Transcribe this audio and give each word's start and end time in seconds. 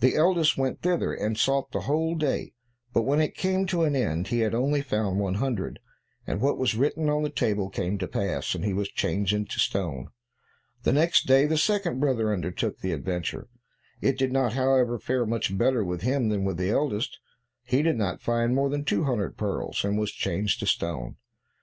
The 0.00 0.16
eldest 0.16 0.58
went 0.58 0.82
thither, 0.82 1.14
and 1.14 1.38
sought 1.38 1.72
the 1.72 1.88
whole 1.88 2.14
day, 2.14 2.52
but 2.92 3.04
when 3.04 3.22
it 3.22 3.34
came 3.34 3.64
to 3.68 3.84
an 3.84 3.96
end, 3.96 4.26
he 4.28 4.40
had 4.40 4.54
only 4.54 4.82
found 4.82 5.18
one 5.18 5.36
hundred, 5.36 5.78
and 6.26 6.42
what 6.42 6.58
was 6.58 6.74
written 6.74 7.08
on 7.08 7.22
the 7.22 7.30
table 7.30 7.70
came 7.70 7.96
to 7.96 8.06
pass, 8.06 8.54
and 8.54 8.66
he 8.66 8.74
was 8.74 8.90
changed 8.90 9.32
into 9.32 9.58
stone. 9.58 10.08
Next 10.84 11.26
day, 11.26 11.46
the 11.46 11.56
second 11.56 12.00
brother 12.00 12.34
undertook 12.34 12.80
the 12.80 12.92
adventure; 12.92 13.48
it 14.02 14.18
did 14.18 14.30
not, 14.30 14.52
however, 14.52 14.98
fare 14.98 15.24
much 15.24 15.56
better 15.56 15.82
with 15.82 16.02
him 16.02 16.28
than 16.28 16.44
with 16.44 16.58
the 16.58 16.68
eldest; 16.68 17.18
he 17.64 17.80
did 17.80 17.96
not 17.96 18.20
find 18.20 18.54
more 18.54 18.68
than 18.68 18.84
two 18.84 19.04
hundred 19.04 19.38
pearls, 19.38 19.86
and 19.86 19.96
was 19.98 20.12
changed 20.12 20.60
to 20.60 20.66
stone. 20.66 21.16